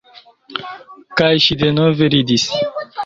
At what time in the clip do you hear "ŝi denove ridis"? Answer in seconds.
1.47-2.47